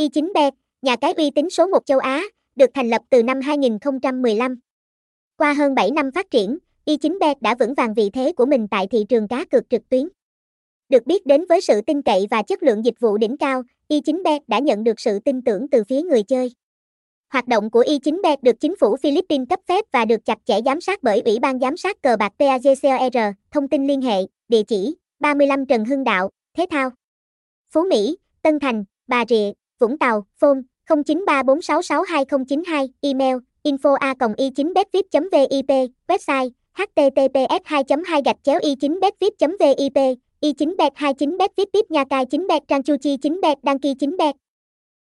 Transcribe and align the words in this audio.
Y9bet, 0.00 0.52
nhà 0.82 0.96
cái 0.96 1.12
uy 1.12 1.30
tín 1.30 1.50
số 1.50 1.66
1 1.66 1.86
châu 1.86 1.98
Á, 1.98 2.22
được 2.56 2.70
thành 2.74 2.88
lập 2.88 3.02
từ 3.10 3.22
năm 3.22 3.40
2015. 3.40 4.60
Qua 5.36 5.52
hơn 5.52 5.74
7 5.74 5.90
năm 5.90 6.10
phát 6.14 6.30
triển, 6.30 6.58
Y9bet 6.86 7.34
đã 7.40 7.54
vững 7.54 7.74
vàng 7.74 7.94
vị 7.94 8.10
thế 8.10 8.32
của 8.32 8.46
mình 8.46 8.68
tại 8.68 8.86
thị 8.86 9.04
trường 9.08 9.28
cá 9.28 9.44
cược 9.44 9.70
trực 9.70 9.88
tuyến. 9.88 10.08
Được 10.88 11.06
biết 11.06 11.26
đến 11.26 11.44
với 11.48 11.60
sự 11.60 11.80
tin 11.80 12.02
cậy 12.02 12.26
và 12.30 12.42
chất 12.42 12.62
lượng 12.62 12.84
dịch 12.84 13.00
vụ 13.00 13.18
đỉnh 13.18 13.36
cao, 13.36 13.62
Y9bet 13.88 14.40
đã 14.46 14.58
nhận 14.58 14.84
được 14.84 15.00
sự 15.00 15.18
tin 15.18 15.42
tưởng 15.42 15.68
từ 15.68 15.84
phía 15.84 16.02
người 16.02 16.22
chơi. 16.22 16.52
Hoạt 17.28 17.48
động 17.48 17.70
của 17.70 17.82
Y9bet 17.82 18.36
được 18.42 18.60
chính 18.60 18.76
phủ 18.76 18.96
Philippines 18.96 19.48
cấp 19.48 19.60
phép 19.68 19.84
và 19.92 20.04
được 20.04 20.24
chặt 20.24 20.38
chẽ 20.44 20.60
giám 20.64 20.80
sát 20.80 21.02
bởi 21.02 21.22
Ủy 21.24 21.38
ban 21.38 21.58
giám 21.58 21.76
sát 21.76 22.02
cờ 22.02 22.16
bạc 22.16 22.32
PAGCOR. 22.38 23.34
Thông 23.50 23.68
tin 23.68 23.86
liên 23.86 24.02
hệ, 24.02 24.18
địa 24.48 24.62
chỉ 24.62 24.96
35 25.18 25.66
Trần 25.66 25.84
Hưng 25.84 26.04
Đạo, 26.04 26.30
Thế 26.56 26.66
Thao. 26.70 26.90
Phú 27.70 27.84
Mỹ, 27.90 28.16
Tân 28.42 28.60
Thành, 28.60 28.84
Bà 29.06 29.24
Rịa, 29.28 29.52
Vũng 29.80 29.98
Tàu, 29.98 30.24
phone 30.40 30.62
0934662092, 30.86 32.88
email 33.00 33.36
info 33.62 33.94
a 33.94 34.14
y 34.36 34.50
9 34.56 34.74
betvip 34.74 35.06
vip 35.32 35.90
website 36.08 36.50
https 36.74 37.84
2 37.88 38.04
2 38.04 38.22
gạch 38.24 38.36
chéo 38.42 38.58
y 38.62 38.76
9 38.80 39.00
betvip 39.00 39.34
vip 39.60 39.92
y 40.40 40.52
9 40.58 40.76
bet 40.78 40.92
29 40.96 41.38
betvip 41.38 41.68
vip 41.72 41.90
nha 41.90 42.04
cai 42.04 42.26
9 42.26 42.46
bet 42.46 42.62
trang 42.68 42.82
chu 42.82 42.96
chi 43.02 43.16
9 43.16 43.40
bet 43.40 43.58
đăng 43.62 43.78
ký 43.78 43.94
9 43.94 44.16
bet 44.16 44.36